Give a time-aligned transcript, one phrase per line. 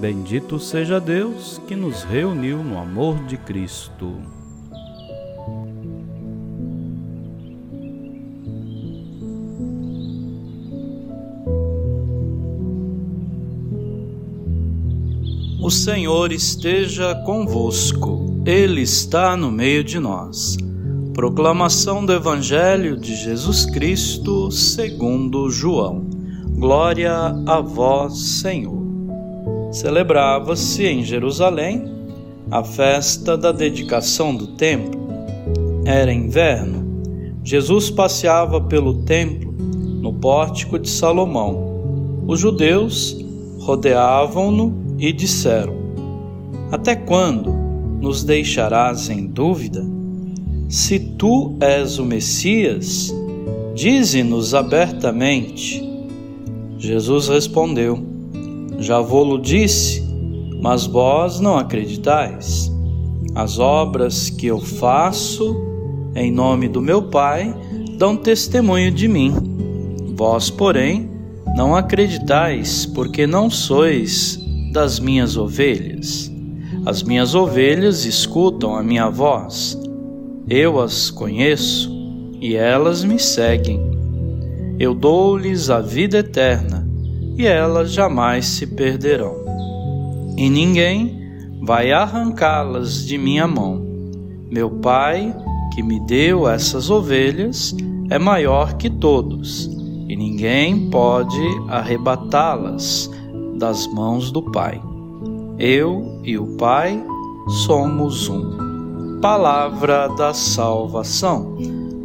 [0.00, 4.12] Bendito seja Deus que nos reuniu no amor de Cristo.
[15.62, 20.56] O Senhor esteja convosco, Ele está no meio de nós.
[21.14, 26.04] Proclamação do Evangelho de Jesus Cristo segundo João.
[26.58, 27.14] Glória
[27.46, 28.83] a vós, Senhor
[29.74, 31.84] celebrava-se em Jerusalém
[32.48, 35.00] a festa da dedicação do templo.
[35.84, 36.84] Era inverno.
[37.42, 42.22] Jesus passeava pelo templo no pórtico de Salomão.
[42.24, 43.18] Os judeus
[43.58, 45.74] rodeavam-no e disseram:
[46.70, 47.52] Até quando
[48.00, 49.84] nos deixarás em dúvida?
[50.68, 53.12] Se tu és o Messias,
[53.74, 55.82] dize-nos abertamente.
[56.78, 58.13] Jesus respondeu:
[58.78, 60.02] já vou-lo disse,
[60.60, 62.72] mas vós não acreditais.
[63.34, 65.56] As obras que eu faço
[66.14, 67.54] em nome do meu Pai
[67.98, 69.32] dão testemunho de mim.
[70.16, 71.10] Vós, porém,
[71.56, 74.38] não acreditais, porque não sois
[74.72, 76.30] das minhas ovelhas.
[76.86, 79.78] As minhas ovelhas escutam a minha voz.
[80.48, 81.90] Eu as conheço
[82.40, 83.80] e elas me seguem.
[84.78, 86.83] Eu dou-lhes a vida eterna
[87.36, 89.34] e elas jamais se perderão.
[90.36, 91.24] E ninguém
[91.62, 93.82] vai arrancá-las de minha mão.
[94.50, 95.34] Meu Pai,
[95.74, 97.74] que me deu essas ovelhas,
[98.10, 99.66] é maior que todos,
[100.08, 103.10] e ninguém pode arrebatá-las
[103.58, 104.80] das mãos do Pai.
[105.58, 107.02] Eu e o Pai
[107.66, 109.18] somos um.
[109.20, 111.56] Palavra da salvação.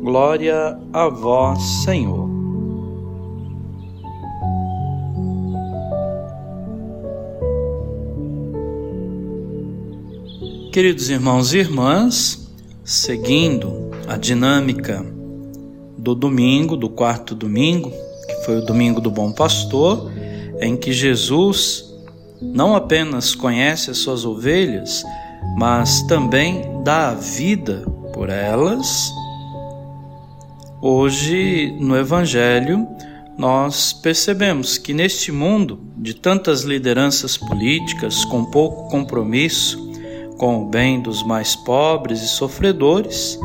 [0.01, 2.28] Glória a vós, Senhor.
[10.71, 12.47] Queridos irmãos e irmãs,
[12.83, 15.03] seguindo a dinâmica
[15.97, 20.11] do domingo, do quarto domingo, que foi o domingo do Bom Pastor,
[20.61, 21.91] em que Jesus
[22.39, 25.03] não apenas conhece as suas ovelhas,
[25.57, 29.11] mas também dá a vida por elas.
[30.79, 32.87] Hoje, no Evangelho,
[33.35, 39.88] nós percebemos que neste mundo de tantas lideranças políticas com pouco compromisso
[40.39, 43.37] com o bem dos mais pobres e sofredores,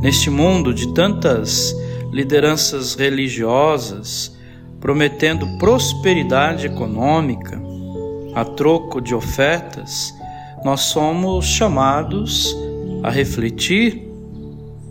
[0.00, 1.74] neste mundo de tantas
[2.12, 4.38] lideranças religiosas
[4.80, 7.60] prometendo prosperidade econômica
[8.32, 10.14] a troco de ofertas,
[10.64, 12.56] nós somos chamados
[13.02, 14.08] a refletir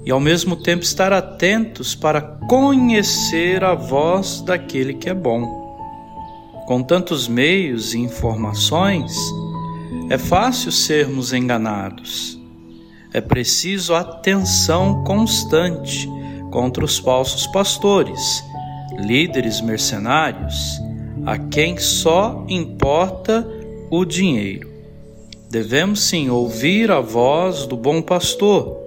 [0.05, 5.57] e ao mesmo tempo estar atentos para conhecer a voz daquele que é bom.
[6.67, 9.15] Com tantos meios e informações,
[10.09, 12.39] é fácil sermos enganados.
[13.13, 16.09] É preciso atenção constante
[16.51, 18.43] contra os falsos pastores,
[18.97, 20.81] líderes mercenários,
[21.25, 23.47] a quem só importa
[23.91, 24.67] o dinheiro.
[25.47, 28.77] Devemos sim ouvir a voz do bom pastor.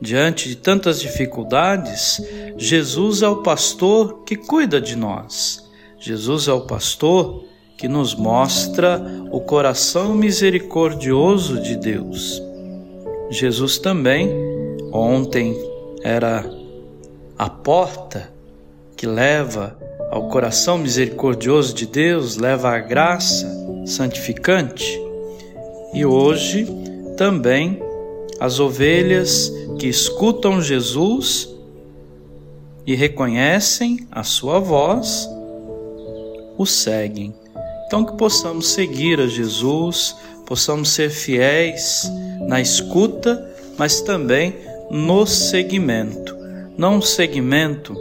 [0.00, 2.20] Diante de tantas dificuldades,
[2.56, 5.64] Jesus é o pastor que cuida de nós.
[5.98, 7.44] Jesus é o pastor
[7.76, 12.42] que nos mostra o coração misericordioso de Deus.
[13.30, 14.30] Jesus também,
[14.92, 15.56] ontem,
[16.02, 16.48] era
[17.38, 18.32] a porta
[18.96, 19.76] que leva
[20.10, 23.46] ao coração misericordioso de Deus, leva a graça
[23.84, 24.98] santificante.
[25.92, 26.66] E hoje
[27.16, 27.82] também
[28.40, 31.54] as ovelhas que escutam Jesus
[32.86, 35.28] e reconhecem a sua voz,
[36.56, 37.34] o seguem.
[37.86, 42.10] Então, que possamos seguir a Jesus, possamos ser fiéis
[42.48, 43.48] na escuta,
[43.78, 44.56] mas também
[44.90, 46.36] no seguimento.
[46.76, 47.94] Não um segmento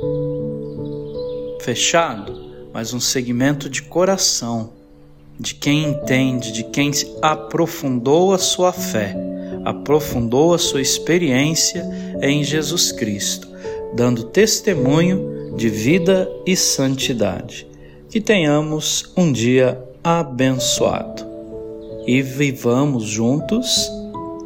[1.62, 4.72] fechado, mas um segmento de coração,
[5.40, 6.90] de quem entende, de quem
[7.22, 9.16] aprofundou a sua fé,
[9.64, 11.88] aprofundou a sua experiência
[12.24, 13.48] em Jesus Cristo,
[13.94, 17.75] dando testemunho de vida e santidade
[18.16, 21.26] que tenhamos um dia abençoado.
[22.08, 23.92] e vivamos juntos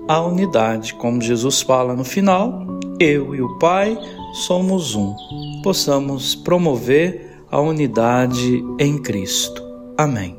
[0.07, 2.65] a unidade, como Jesus fala no final,
[2.99, 3.95] eu e o Pai
[4.47, 5.13] somos um.
[5.61, 9.61] Possamos promover a unidade em Cristo.
[9.95, 10.38] Amém.